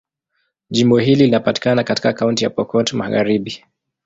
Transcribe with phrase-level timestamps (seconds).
[0.69, 3.63] Jimbo hili linapatikana katika Kaunti ya Pokot Magharibi.